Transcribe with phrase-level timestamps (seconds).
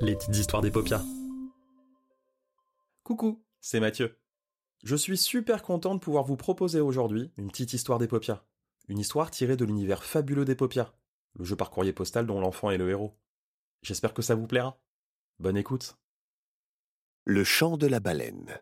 [0.00, 1.02] Les petites histoires des paupières.
[3.02, 4.18] Coucou, c'est Mathieu.
[4.82, 8.46] Je suis super content de pouvoir vous proposer aujourd'hui une petite histoire des paupières.
[8.88, 10.94] Une histoire tirée de l'univers fabuleux des paupières,
[11.34, 13.14] le jeu par courrier postal dont l'enfant est le héros.
[13.82, 14.78] J'espère que ça vous plaira.
[15.38, 15.98] Bonne écoute.
[17.24, 18.60] Le chant de la baleine.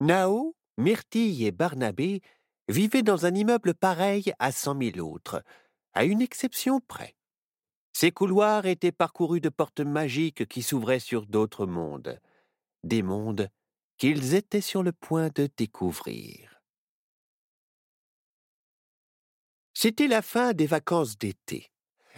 [0.00, 2.20] Nao, Myrtille et Barnabé
[2.68, 5.42] vivaient dans un immeuble pareil à cent mille autres,
[5.96, 7.16] à une exception près.
[7.94, 12.20] Ces couloirs étaient parcourus de portes magiques qui s'ouvraient sur d'autres mondes,
[12.84, 13.48] des mondes
[13.96, 16.60] qu'ils étaient sur le point de découvrir.
[19.72, 21.72] C'était la fin des vacances d'été.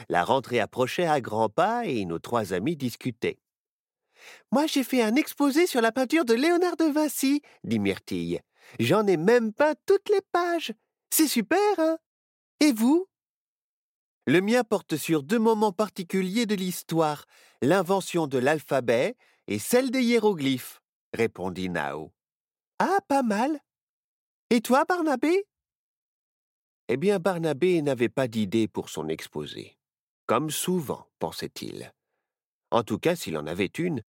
[0.09, 3.39] La rentrée approchait à grands pas et nos trois amis discutaient.
[4.51, 8.41] Moi, j'ai fait un exposé sur la peinture de Léonard de Vinci, dit Myrtille.
[8.81, 10.73] J'en ai même peint toutes les pages.
[11.11, 11.99] C'est super, hein?
[12.59, 13.09] Et vous?
[14.29, 17.25] Le mien porte sur deux moments particuliers de l'histoire,
[17.63, 20.83] l'invention de l'alphabet et celle des hiéroglyphes,
[21.15, 22.13] répondit Nao.
[22.79, 23.59] Ah, pas mal.
[24.51, 25.47] Et toi, Barnabé?
[26.89, 29.79] Eh bien, Barnabé n'avait pas d'idée pour son exposé.
[30.27, 31.91] Comme souvent, pensait-il.
[32.71, 34.03] En tout cas, s'il en avait une,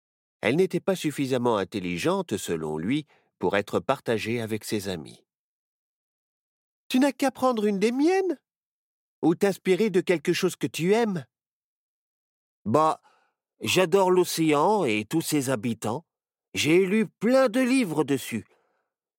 [0.41, 3.05] elle n'était pas suffisamment intelligente, selon lui,
[3.37, 5.23] pour être partagée avec ses amis.
[6.89, 8.39] Tu n'as qu'à prendre une des miennes
[9.21, 11.25] Ou t'inspirer de quelque chose que tu aimes?
[12.65, 13.01] Bah,
[13.61, 16.05] j'adore l'océan et tous ses habitants.
[16.53, 18.45] J'ai lu plein de livres dessus.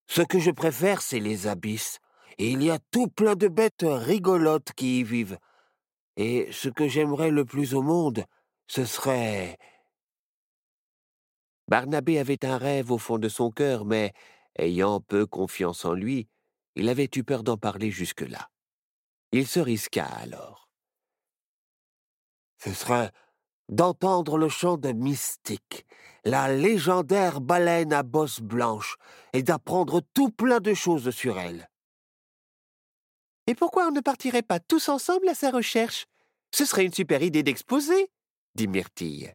[0.06, 1.98] Ce que je préfère, c'est les abysses.
[2.38, 5.38] Et il y a tout plein de bêtes rigolotes qui y vivent.
[6.16, 8.24] Et ce que j'aimerais le plus au monde,
[8.66, 9.56] ce serait
[11.68, 14.12] Barnabé avait un rêve au fond de son cœur, mais,
[14.58, 16.26] ayant peu confiance en lui,
[16.76, 18.48] il avait eu peur d'en parler jusque-là.
[19.32, 20.68] Il se risqua alors.
[22.64, 23.12] Ce serait
[23.68, 25.86] d'entendre le chant de Mystique,
[26.24, 28.96] la légendaire baleine à bosse blanche,
[29.32, 31.68] et d'apprendre tout plein de choses sur elle.
[33.46, 36.06] Et pourquoi on ne partirait pas tous ensemble à sa recherche?
[36.50, 38.10] Ce serait une super idée d'exposer,
[38.54, 39.32] dit Myrtille.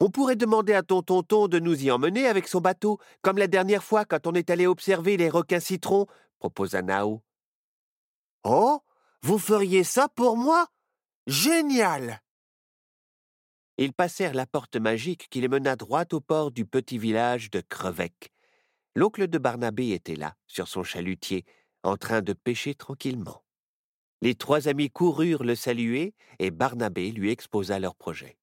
[0.00, 3.46] On pourrait demander à ton tonton de nous y emmener avec son bateau, comme la
[3.46, 6.06] dernière fois quand on est allé observer les requins citrons,
[6.38, 7.22] proposa Nao.
[8.44, 8.80] Oh,
[9.22, 10.66] vous feriez ça pour moi?
[11.26, 12.22] Génial
[13.76, 17.60] Ils passèrent la porte magique qui les mena droit au port du petit village de
[17.60, 18.32] Crevec.
[18.94, 21.44] L'oncle de Barnabé était là, sur son chalutier,
[21.82, 23.44] en train de pêcher tranquillement.
[24.22, 28.38] Les trois amis coururent le saluer et Barnabé lui exposa leur projet.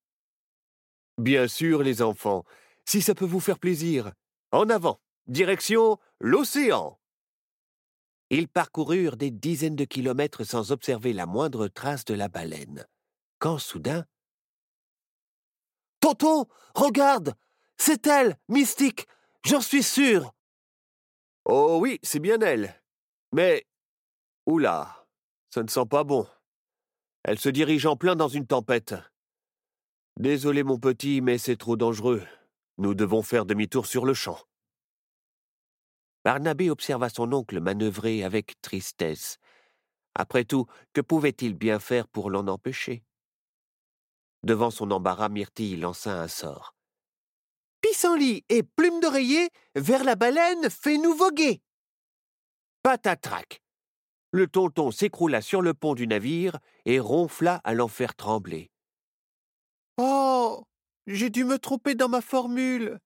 [1.17, 2.45] Bien sûr, les enfants,
[2.85, 4.11] si ça peut vous faire plaisir.
[4.51, 6.96] En avant, direction l'océan.
[8.29, 12.85] Ils parcoururent des dizaines de kilomètres sans observer la moindre trace de la baleine.
[13.39, 14.05] Quand soudain.
[15.99, 16.45] Tonton,
[16.75, 17.35] regarde
[17.77, 19.07] C'est elle, Mystique
[19.45, 20.33] J'en suis sûr
[21.45, 22.75] Oh oui, c'est bien elle.
[23.31, 23.65] Mais.
[24.45, 25.05] Oula,
[25.49, 26.27] ça ne sent pas bon.
[27.23, 28.95] Elle se dirige en plein dans une tempête.
[30.17, 32.23] Désolé mon petit, mais c'est trop dangereux.
[32.77, 34.39] Nous devons faire demi-tour sur le champ.
[36.27, 39.37] Barnabé observa son oncle manœuvrer avec tristesse.
[40.13, 43.01] Après tout, que pouvait-il bien faire pour l'en empêcher?
[44.43, 46.75] Devant son embarras, Myrtille lança un sort.
[47.79, 51.61] Pissenlit et plume d'oreiller, vers la baleine, fais-nous voguer
[52.83, 53.61] Patatrac
[54.31, 58.69] Le tonton s'écroula sur le pont du navire et ronfla à l'en faire trembler.
[59.95, 60.65] Oh
[61.05, 62.99] J'ai dû me tromper dans ma formule.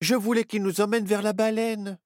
[0.00, 2.00] Je voulais qu'il nous emmène vers la baleine.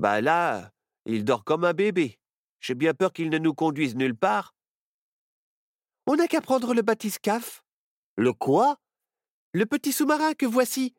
[0.00, 0.72] Bah là,
[1.04, 2.18] il dort comme un bébé.
[2.58, 4.54] J'ai bien peur qu'il ne nous conduise nulle part.
[6.06, 7.62] On n'a qu'à prendre le bathyscaphe.
[8.16, 8.78] Le quoi?
[9.52, 10.94] Le petit sous-marin que voici.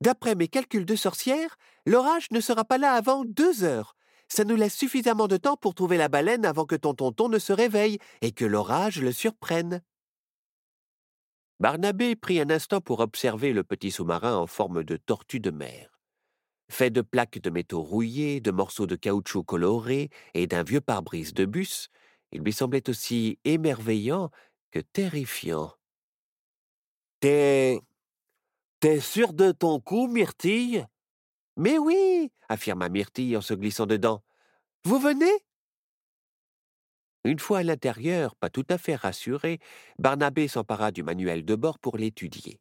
[0.00, 3.96] D'après mes calculs de sorcière, l'orage ne sera pas là avant deux heures.
[4.28, 7.40] Ça nous laisse suffisamment de temps pour trouver la baleine avant que ton tonton ne
[7.40, 9.82] se réveille et que l'orage le surprenne.
[11.58, 15.97] Barnabé prit un instant pour observer le petit sous-marin en forme de tortue de mer.
[16.70, 21.32] Fait de plaques de métaux rouillés, de morceaux de caoutchouc colorés et d'un vieux pare-brise
[21.32, 21.88] de bus,
[22.32, 24.30] il lui semblait aussi émerveillant
[24.70, 25.72] que terrifiant.
[27.20, 27.80] T'es.
[28.80, 30.86] T'es sûr de ton coup, Myrtille?
[31.56, 34.22] Mais oui, affirma Myrtille en se glissant dedans.
[34.84, 35.32] Vous venez?
[37.24, 39.58] Une fois à l'intérieur, pas tout à fait rassuré,
[39.98, 42.60] Barnabé s'empara du manuel de bord pour l'étudier.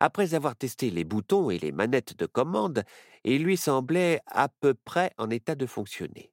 [0.00, 2.84] Après avoir testé les boutons et les manettes de commande,
[3.24, 6.32] il lui semblait à peu près en état de fonctionner.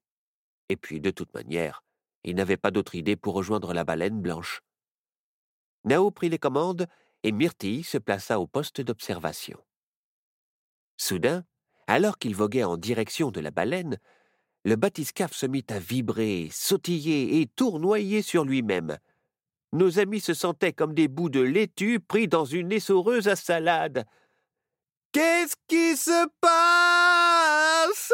[0.70, 1.84] Et puis, de toute manière,
[2.28, 4.62] Il n'avait pas d'autre idée pour rejoindre la baleine blanche.
[5.84, 6.88] Nao prit les commandes
[7.22, 9.60] et Myrtille se plaça au poste d'observation.
[10.98, 11.46] Soudain,
[11.86, 14.00] alors qu'il voguait en direction de la baleine,
[14.64, 18.98] le bathyscaphe se mit à vibrer, sautiller et tournoyer sur lui-même.
[19.76, 24.06] Nos amis se sentaient comme des bouts de laitue pris dans une essoreuse à salade.
[25.12, 28.14] Qu'est-ce qui se passe?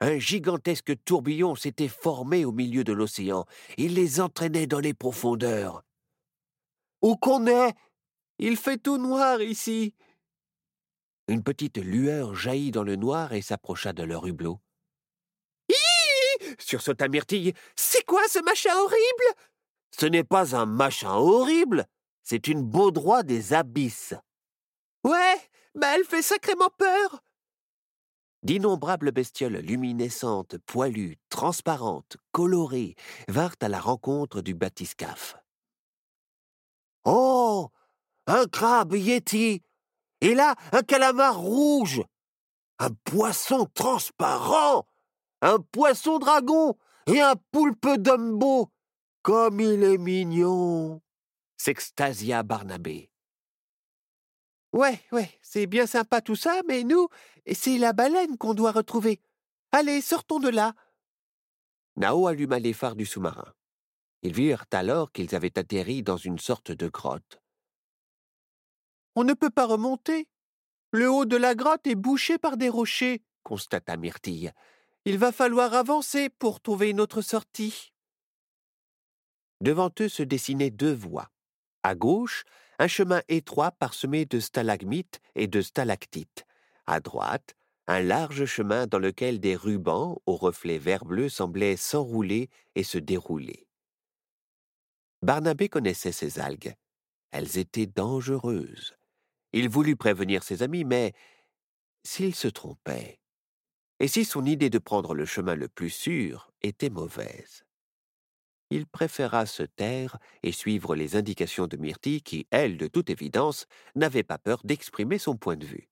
[0.00, 3.46] Un gigantesque tourbillon s'était formé au milieu de l'océan.
[3.78, 5.84] Il les entraînait dans les profondeurs.
[7.00, 7.72] Où qu'on est
[8.38, 9.94] Il fait tout noir ici.
[11.28, 14.60] Une petite lueur jaillit dans le noir et s'approcha de leur hublot.
[16.58, 17.54] Sursauta Myrtille.
[17.74, 19.40] C'est quoi ce machin horrible?
[19.90, 21.86] Ce n'est pas un machin horrible,
[22.22, 24.14] c'est une baudroie des abysses.
[25.04, 25.36] Ouais,
[25.74, 27.22] mais elle fait sacrément peur.
[28.42, 32.94] D'innombrables bestioles luminescentes, poilues, transparentes, colorées,
[33.28, 35.36] vinrent à la rencontre du bathyscaphe.
[37.04, 37.70] Oh
[38.26, 39.62] Un crabe yéti
[40.20, 42.02] Et là, un calamar rouge
[42.78, 44.86] Un poisson transparent
[45.40, 46.76] Un poisson dragon
[47.06, 48.70] Et un poulpe dumbo
[49.22, 51.00] Comme il est mignon
[51.60, 53.10] s'extasia Barnabé.
[54.72, 57.08] Ouais, ouais, c'est bien sympa tout ça, mais nous,
[57.52, 59.20] c'est la baleine qu'on doit retrouver.
[59.70, 60.74] Allez, sortons de là.
[61.96, 63.52] Nao alluma les phares du sous-marin.
[64.22, 67.42] Ils virent alors qu'ils avaient atterri dans une sorte de grotte.
[69.14, 70.28] On ne peut pas remonter.
[70.92, 74.52] Le haut de la grotte est bouché par des rochers, constata Myrtille.
[75.04, 77.92] Il va falloir avancer pour trouver une autre sortie.
[79.60, 81.30] Devant eux se dessinaient deux voies.
[81.82, 82.44] À gauche,
[82.78, 86.46] un chemin étroit parsemé de stalagmites et de stalactites.
[86.86, 87.54] À droite,
[87.86, 93.66] un large chemin dans lequel des rubans aux reflets vert-bleu semblaient s'enrouler et se dérouler.
[95.22, 96.74] Barnabé connaissait ces algues.
[97.30, 98.96] Elles étaient dangereuses.
[99.52, 101.12] Il voulut prévenir ses amis, mais
[102.04, 103.20] s'il se trompait,
[103.98, 107.64] et si son idée de prendre le chemin le plus sûr était mauvaise.
[108.70, 113.66] Il préféra se taire et suivre les indications de Myrtille qui, elle, de toute évidence,
[113.96, 115.88] n'avait pas peur d'exprimer son point de vue.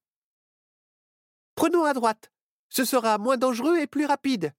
[1.55, 2.31] Prenons à droite.
[2.69, 4.53] Ce sera moins dangereux et plus rapide.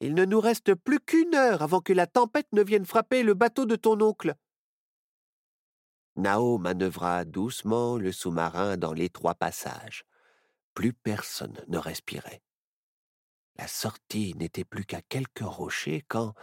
[0.00, 3.34] Il ne nous reste plus qu'une heure avant que la tempête ne vienne frapper le
[3.34, 4.34] bateau de ton oncle.
[6.16, 10.04] Nao manœuvra doucement le sous-marin dans l'étroit passage.
[10.72, 12.42] Plus personne ne respirait.
[13.56, 16.34] La sortie n'était plus qu'à quelques rochers quand,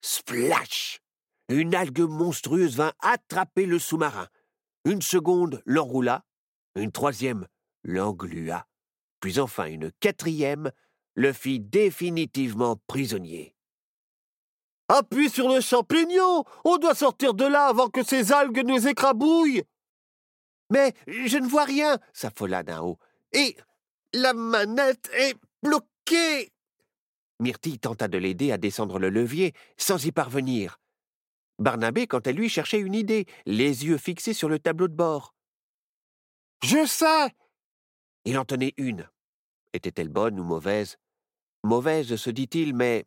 [0.00, 1.00] splash!
[1.48, 4.28] Une algue monstrueuse vint attraper le sous-marin.
[4.84, 6.24] Une seconde l'enroula,
[6.76, 7.46] une troisième
[7.82, 8.66] l'englua,
[9.20, 10.70] puis enfin une quatrième
[11.14, 13.54] le fit définitivement prisonnier.
[14.88, 16.44] Appuie sur le champignon!
[16.64, 19.64] On doit sortir de là avant que ces algues nous écrabouillent!
[20.70, 21.98] Mais je ne vois rien!
[22.12, 22.98] s'affola Nao.
[23.32, 23.56] Et
[24.12, 26.52] la manette est bloquée
[27.40, 30.78] Myrtille tenta de l'aider à descendre le levier sans y parvenir.
[31.58, 35.34] Barnabé, quant à lui, cherchait une idée, les yeux fixés sur le tableau de bord.
[36.62, 37.34] Je sais
[38.24, 39.08] Il en tenait une.
[39.72, 40.96] Était-elle bonne ou mauvaise?
[41.62, 43.06] Mauvaise, se dit-il, mais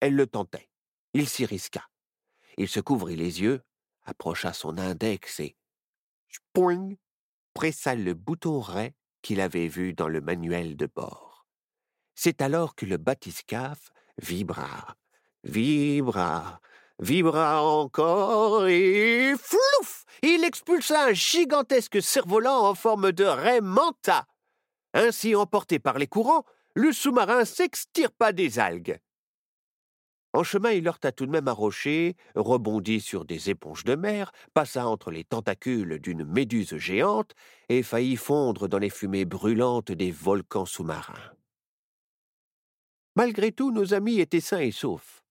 [0.00, 0.68] elle le tentait.
[1.12, 1.84] Il s'y risqua.
[2.56, 3.62] Il se couvrit les yeux,
[4.04, 5.56] approcha son index et
[6.28, 6.94] spoing
[7.54, 11.33] pressa le bouton ray qu'il avait vu dans le manuel de bord.
[12.14, 14.96] C'est alors que le bathyscaphe vibra,
[15.42, 16.60] vibra,
[16.98, 24.26] vibra encore et flouf Il expulsa un gigantesque cerf-volant en forme de ray manta.
[24.92, 26.44] Ainsi emporté par les courants,
[26.74, 28.98] le sous-marin s'extirpa des algues.
[30.32, 34.32] En chemin, il heurta tout de même un rocher, rebondit sur des éponges de mer,
[34.52, 37.34] passa entre les tentacules d'une méduse géante
[37.68, 41.33] et faillit fondre dans les fumées brûlantes des volcans sous-marins.
[43.16, 45.24] Malgré tout, nos amis étaient sains et saufs.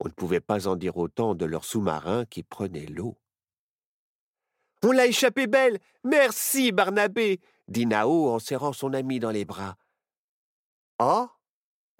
[0.00, 3.16] On ne pouvait pas en dire autant de leur sous-marin qui prenait l'eau.
[4.82, 5.78] On l'a échappé belle.
[6.02, 9.76] Merci, Barnabé, dit Nao en serrant son ami dans les bras.
[10.98, 11.30] Ah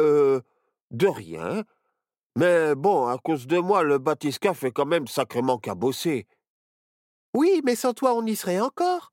[0.01, 0.41] Euh.
[0.91, 1.65] De rien.
[2.37, 6.27] Mais bon, à cause de moi, le batisca fait quand même sacrément cabossé.
[7.35, 9.13] Oui, mais sans toi, on y serait encore.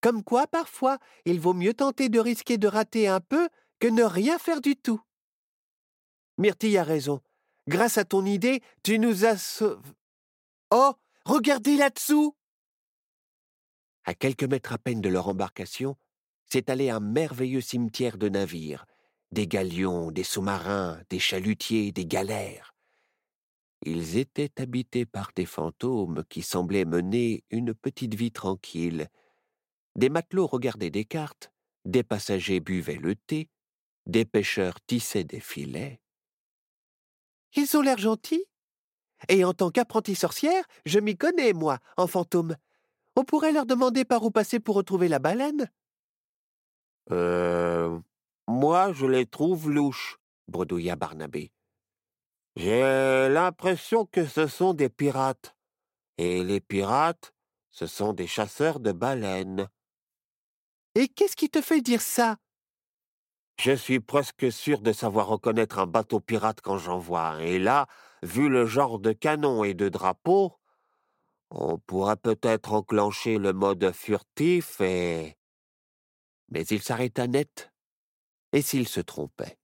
[0.00, 3.48] Comme quoi, parfois, il vaut mieux tenter de risquer de rater un peu
[3.80, 5.00] que ne rien faire du tout.
[6.38, 7.20] Myrtille a raison.
[7.68, 9.62] Grâce à ton idée, tu nous as.
[10.70, 10.92] Oh,
[11.24, 12.36] regardez là-dessous
[14.04, 15.96] À quelques mètres à peine de leur embarcation,
[16.46, 18.86] s'étalait un merveilleux cimetière de navires,
[19.32, 22.74] des galions, des sous-marins, des chalutiers, des galères.
[23.84, 29.08] Ils étaient habités par des fantômes qui semblaient mener une petite vie tranquille.
[29.96, 31.52] Des matelots regardaient des cartes,
[31.84, 33.48] des passagers buvaient le thé,
[34.06, 36.00] des pêcheurs tissaient des filets.
[37.56, 38.44] Ils ont l'air gentils.
[39.28, 42.56] Et en tant qu'apprenti sorcière, je m'y connais, moi, en fantôme.
[43.16, 45.70] On pourrait leur demander par où passer pour retrouver la baleine
[47.10, 47.98] Euh.
[48.48, 51.50] Moi, je les trouve louches, bredouilla Barnabé.
[52.54, 55.56] J'ai l'impression que ce sont des pirates.
[56.18, 57.34] Et les pirates,
[57.70, 59.68] ce sont des chasseurs de baleines.
[60.94, 62.36] Et qu'est-ce qui te fait dire ça?
[63.58, 67.42] Je suis presque sûr de savoir reconnaître un bateau pirate quand j'en vois.
[67.42, 67.86] Et là,
[68.22, 70.58] vu le genre de canon et de drapeau,
[71.50, 75.36] on pourrait peut-être enclencher le mode furtif et...
[76.50, 77.72] Mais il s'arrêta net.
[78.52, 79.58] Et s'il se trompait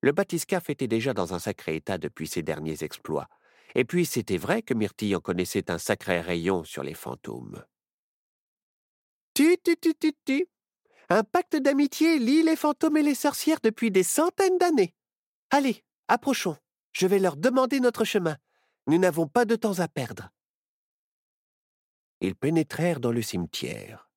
[0.00, 3.28] Le bathyscaphe était déjà dans un sacré état depuis ses derniers exploits.
[3.74, 7.64] Et puis c'était vrai que Myrtille en connaissait un sacré rayon sur les fantômes.
[9.34, 10.46] Tu, tu, tu, tu, tu.
[11.08, 14.94] Un pacte d'amitié lie les fantômes et les sorcières depuis des centaines d'années.
[15.50, 16.56] Allez, approchons.
[16.92, 18.36] Je vais leur demander notre chemin.
[18.86, 20.30] Nous n'avons pas de temps à perdre.
[22.20, 24.08] Ils pénétrèrent dans le cimetière.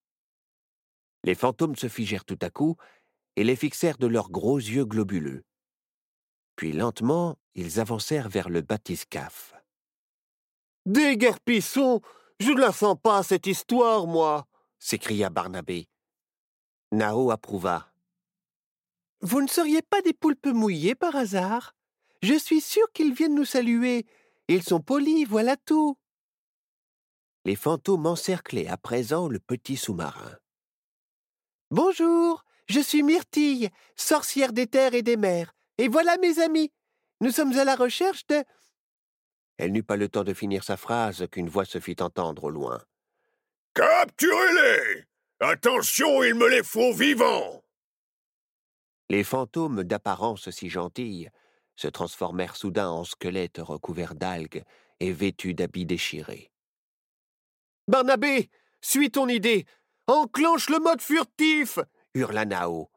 [1.23, 2.77] Les fantômes se figèrent tout à coup
[3.35, 5.43] et les fixèrent de leurs gros yeux globuleux.
[6.55, 9.53] Puis lentement, ils avancèrent vers le bathyscaphe.
[10.85, 12.01] Déguerpissons
[12.39, 14.47] Je ne la sens pas, cette histoire, moi
[14.79, 15.89] s'écria Barnabé.
[16.91, 17.91] Nao approuva.
[19.21, 21.75] Vous ne seriez pas des poulpes mouillés par hasard?
[22.23, 24.05] Je suis sûr qu'ils viennent nous saluer.
[24.47, 25.97] Ils sont polis, voilà tout.
[27.45, 30.37] Les fantômes encerclaient à présent le petit sous-marin.
[31.71, 35.53] Bonjour, je suis Myrtille, sorcière des terres et des mers.
[35.77, 36.71] Et voilà mes amis.
[37.21, 38.43] Nous sommes à la recherche de.
[39.57, 42.49] Elle n'eut pas le temps de finir sa phrase qu'une voix se fit entendre au
[42.49, 42.81] loin.
[43.75, 45.08] Capturez-les
[45.41, 47.63] Attention, il me les faut vivants
[49.09, 51.29] Les fantômes d'apparence si gentille
[51.77, 54.63] se transformèrent soudain en squelettes recouverts d'algues
[54.99, 56.51] et vêtus d'habits déchirés.
[57.87, 58.49] Barnabé,
[58.81, 59.65] suis ton idée
[60.07, 61.79] Enclenche le mode furtif
[62.13, 62.89] hurla Nao.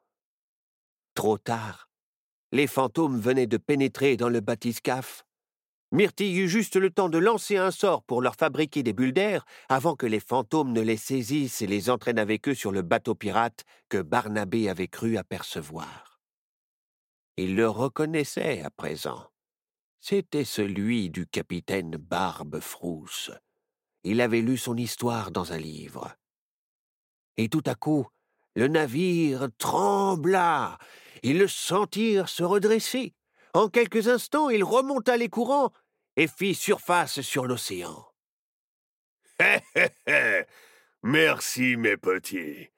[1.14, 1.90] Trop tard.
[2.50, 5.24] Les fantômes venaient de pénétrer dans le bathyscaphe.
[5.92, 9.44] Myrtille eut juste le temps de lancer un sort pour leur fabriquer des bulles d'air
[9.68, 13.14] avant que les fantômes ne les saisissent et les entraînent avec eux sur le bateau
[13.14, 16.18] pirate que Barnabé avait cru apercevoir.
[17.36, 19.28] Il le reconnaissait à présent.
[20.00, 23.30] C'était celui du capitaine Barbe-Frousse.
[24.02, 26.16] Il avait lu son histoire dans un livre.
[27.36, 28.06] Et tout à coup,
[28.54, 30.78] le navire trembla.
[31.22, 33.14] Ils le sentirent se redresser.
[33.54, 35.72] En quelques instants, il remonta les courants
[36.16, 38.06] et fit surface sur l'océan.
[41.02, 42.68] Merci, mes petits.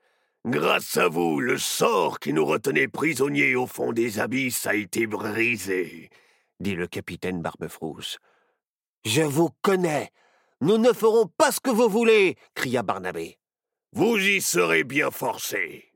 [0.47, 5.07] Grâce à vous, le sort qui nous retenait prisonniers au fond des abysses a été
[5.07, 6.11] brisé,
[6.61, 8.19] dit le capitaine Barbefrousse.
[9.05, 10.11] Je vous connais.
[10.61, 13.39] Nous ne ferons pas ce que vous voulez, cria Barnabé.
[13.93, 15.93] Vous y serez bien forcés.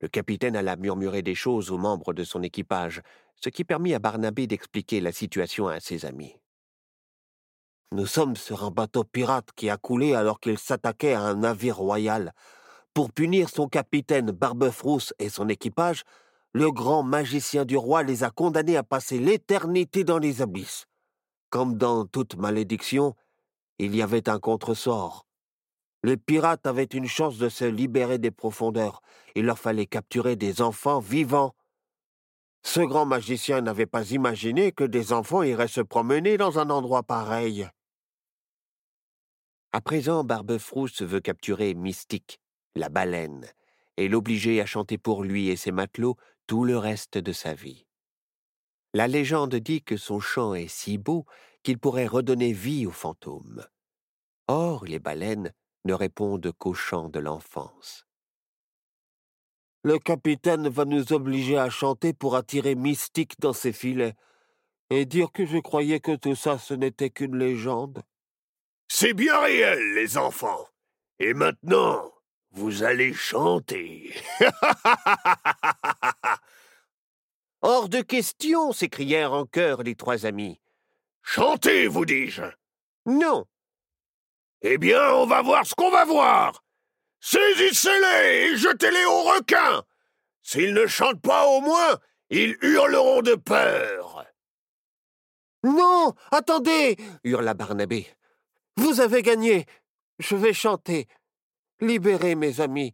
[0.00, 3.02] Le capitaine alla murmurer des choses aux membres de son équipage,
[3.42, 6.34] ce qui permit à Barnabé d'expliquer la situation à ses amis.
[7.92, 11.76] Nous sommes sur un bateau pirate qui a coulé alors qu'il s'attaquait à un navire
[11.76, 12.34] royal.
[12.92, 16.04] Pour punir son capitaine Barbefrousse et son équipage,
[16.52, 20.86] le grand magicien du roi les a condamnés à passer l'éternité dans les abysses.
[21.50, 23.14] Comme dans toute malédiction,
[23.78, 25.26] il y avait un contresort.
[26.04, 29.02] Les pirates avaient une chance de se libérer des profondeurs.
[29.34, 31.54] Il leur fallait capturer des enfants vivants.
[32.70, 37.02] Ce grand magicien n'avait pas imaginé que des enfants iraient se promener dans un endroit
[37.02, 37.66] pareil.
[39.72, 42.38] À présent, Barbefrousse veut capturer Mystique,
[42.74, 43.46] la baleine,
[43.96, 47.86] et l'obliger à chanter pour lui et ses matelots tout le reste de sa vie.
[48.92, 51.24] La légende dit que son chant est si beau
[51.62, 53.66] qu'il pourrait redonner vie aux fantômes.
[54.46, 55.54] Or, les baleines
[55.86, 58.07] ne répondent qu'au chant de l'enfance.
[59.88, 64.12] Le capitaine va nous obliger à chanter pour attirer Mystique dans ses filets
[64.90, 68.02] et dire que je croyais que tout ça ce n'était qu'une légende.
[68.88, 70.68] C'est bien réel, les enfants.
[71.18, 72.12] Et maintenant,
[72.50, 74.12] vous allez chanter.
[77.62, 80.60] Hors de question, s'écrièrent en chœur les trois amis.
[81.22, 82.44] Chantez, vous dis-je.
[83.06, 83.46] Non.
[84.60, 86.62] Eh bien, on va voir ce qu'on va voir.
[87.20, 89.82] Saisissez-les et jetez-les aux requins.
[90.42, 91.98] S'ils ne chantent pas au moins,
[92.30, 94.24] ils hurleront de peur.
[95.62, 98.06] Non, attendez hurla Barnabé.
[98.76, 99.66] Vous avez gagné.
[100.18, 101.08] Je vais chanter.
[101.80, 102.92] Libérez mes amis.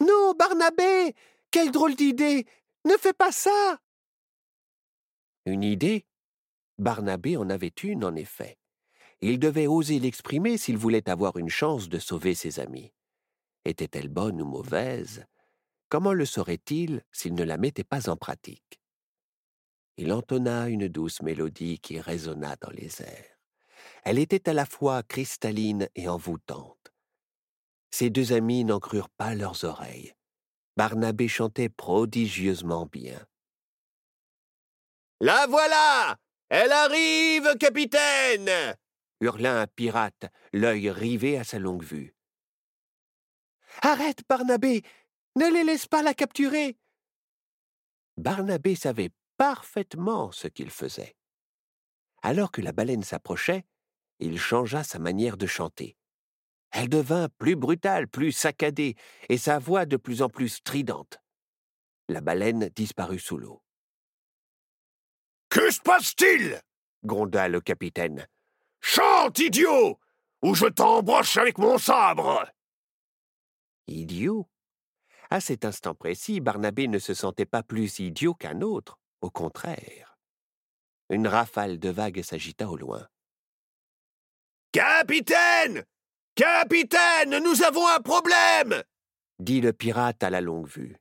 [0.00, 1.14] Non, Barnabé
[1.50, 2.46] Quelle drôle d'idée
[2.84, 3.78] Ne fais pas ça
[5.46, 6.04] Une idée?
[6.78, 8.58] Barnabé en avait une, en effet.
[9.20, 12.92] Il devait oser l'exprimer s'il voulait avoir une chance de sauver ses amis.
[13.64, 15.24] Était-elle bonne ou mauvaise?
[15.88, 18.80] Comment le saurait-il s'il ne la mettait pas en pratique?
[19.96, 23.38] Il entonna une douce mélodie qui résonna dans les airs.
[24.04, 26.92] Elle était à la fois cristalline et envoûtante.
[27.90, 30.14] Ses deux amis n'en crurent pas leurs oreilles.
[30.76, 33.20] Barnabé chantait prodigieusement bien.
[35.20, 36.16] La voilà
[36.48, 38.76] Elle arrive, capitaine
[39.22, 42.14] hurla un pirate, l'œil rivé à sa longue vue.
[43.80, 44.82] Arrête, Barnabé
[45.36, 46.76] Ne les laisse pas la capturer
[48.16, 51.16] Barnabé savait parfaitement ce qu'il faisait.
[52.22, 53.64] Alors que la baleine s'approchait,
[54.18, 55.96] il changea sa manière de chanter.
[56.70, 58.96] Elle devint plus brutale, plus saccadée,
[59.28, 61.18] et sa voix de plus en plus stridente.
[62.08, 63.62] La baleine disparut sous l'eau.
[65.48, 66.60] Que se passe-t-il?
[67.04, 68.26] gronda le capitaine.
[68.80, 69.98] Chante, idiot
[70.42, 72.46] Ou je t'embroche avec mon sabre
[73.86, 74.48] Idiot
[75.30, 80.18] À cet instant précis, Barnabé ne se sentait pas plus idiot qu'un autre, au contraire.
[81.10, 83.06] Une rafale de vagues s'agita au loin.
[84.72, 85.84] Capitaine
[86.34, 88.82] Capitaine, nous avons un problème
[89.42, 90.96] dit le pirate à la longue vue.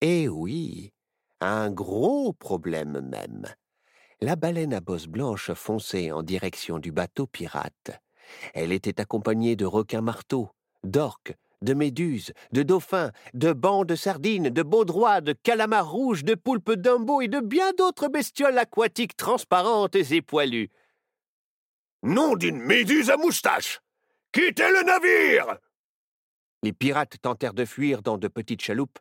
[0.00, 0.92] Eh oui,
[1.40, 3.46] un gros problème même.
[4.20, 8.02] La baleine à bosse blanche fonçait en direction du bateau pirate.
[8.52, 10.50] Elle était accompagnée de requins-marteaux,
[10.84, 16.34] d'orques, de méduses, de dauphins, de bancs de sardines, de baudroies, de calamars rouges, de
[16.34, 20.70] poulpes d'umbo et de bien d'autres bestioles aquatiques transparentes et poilues.
[22.02, 23.80] Nom d'une méduse à moustache
[24.30, 25.58] Quittez le navire
[26.62, 28.98] Les pirates tentèrent de fuir dans de petites chaloupes,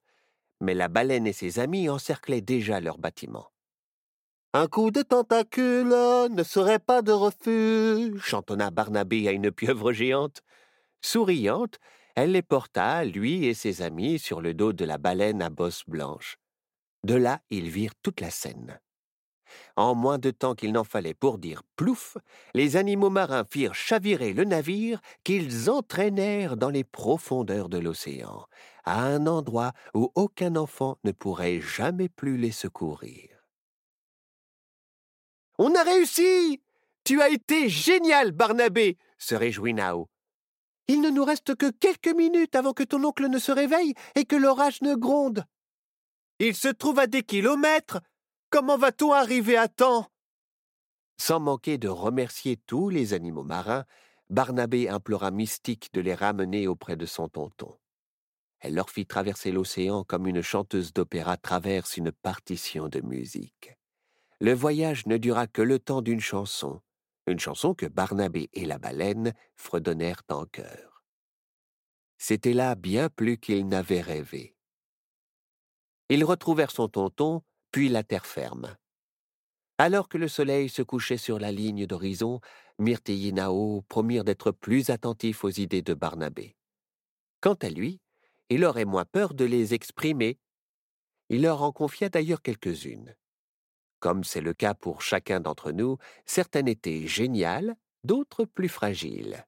[0.62, 3.52] mais la baleine et ses amis encerclaient déjà leur bâtiment.
[4.54, 5.94] Un coup de tentacule
[6.32, 10.42] ne serait pas de refus, chantonna Barnabé à une pieuvre géante.
[11.02, 11.80] Souriante,
[12.16, 15.84] elle les porta, lui et ses amis, sur le dos de la baleine à bosse
[15.88, 16.38] blanche.
[17.04, 18.80] De là, ils virent toute la scène.
[19.76, 22.18] En moins de temps qu'il n'en fallait pour dire plouf,
[22.54, 28.48] les animaux marins firent chavirer le navire qu'ils entraînèrent dans les profondeurs de l'océan,
[28.84, 33.30] à un endroit où aucun enfant ne pourrait jamais plus les secourir.
[35.60, 36.62] On a réussi
[37.04, 40.10] Tu as été génial, Barnabé se réjouit Nao.
[40.88, 44.26] Il ne nous reste que quelques minutes avant que ton oncle ne se réveille et
[44.26, 45.44] que l'orage ne gronde.
[46.40, 48.00] Il se trouve à des kilomètres
[48.50, 50.08] Comment va-t-on arriver à temps?
[51.18, 53.84] Sans manquer de remercier tous les animaux marins,
[54.30, 57.78] Barnabé implora Mystique de les ramener auprès de son tonton.
[58.60, 63.74] Elle leur fit traverser l'océan comme une chanteuse d'opéra traverse une partition de musique.
[64.40, 66.82] Le voyage ne dura que le temps d'une chanson,
[67.28, 71.04] une chanson que Barnabé et la baleine fredonnèrent en chœur.
[72.18, 74.56] C'était là bien plus qu'ils n'avaient rêvé.
[76.10, 78.76] Ils retrouvèrent son tonton puis la terre ferme.
[79.78, 82.40] Alors que le soleil se couchait sur la ligne d'horizon,
[82.80, 83.34] Myrtille
[83.88, 86.56] promirent d'être plus attentifs aux idées de Barnabé.
[87.42, 88.02] Quant à lui,
[88.50, 90.40] il aurait moins peur de les exprimer.
[91.30, 93.16] Il leur en confia d'ailleurs quelques-unes.
[94.00, 99.46] Comme c'est le cas pour chacun d'entre nous, certaines étaient géniales, d'autres plus fragiles.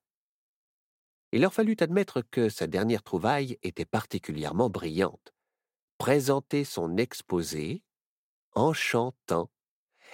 [1.32, 5.34] Il leur fallut admettre que sa dernière trouvaille était particulièrement brillante.
[6.00, 7.84] Présenter son exposé,
[8.54, 9.50] en chantant.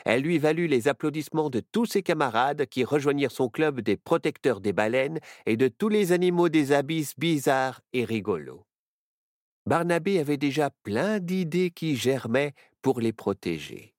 [0.04, 4.60] Elle lui valut les applaudissements de tous ses camarades qui rejoignirent son club des protecteurs
[4.60, 8.66] des baleines et de tous les animaux des abysses bizarres et rigolos.
[9.66, 13.95] Barnabé avait déjà plein d'idées qui germaient pour les protéger.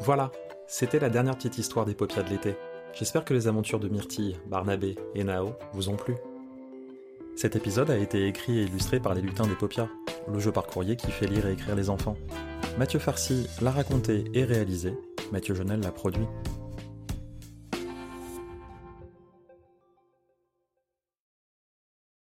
[0.00, 0.30] Voilà,
[0.66, 2.56] c'était la dernière petite histoire des paupières de l'été.
[2.94, 6.14] J'espère que les aventures de Myrtille, Barnabé et Nao vous ont plu.
[7.36, 9.88] Cet épisode a été écrit et illustré par les lutins des paupières
[10.30, 12.16] le jeu par courrier qui fait lire et écrire les enfants.
[12.78, 14.94] Mathieu Farcy l'a raconté et réalisé,
[15.30, 16.26] Mathieu Jonel l'a produit.